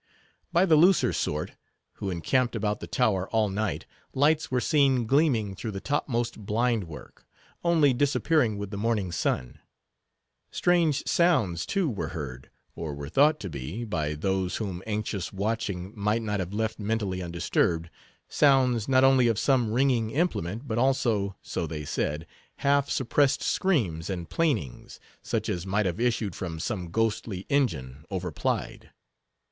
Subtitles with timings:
[0.51, 1.51] By the looser sort,
[1.97, 3.85] who encamped about the tower all night,
[4.15, 7.27] lights were seen gleaming through the topmost blind work,
[7.63, 9.59] only disappearing with the morning sun.
[10.49, 15.93] Strange sounds, too, were heard, or were thought to be, by those whom anxious watching
[15.95, 21.85] might not have left mentally undisturbed—sounds, not only of some ringing implement, but also—so they
[21.85, 28.89] said—half suppressed screams and plainings, such as might have issued from some ghostly engine, overplied.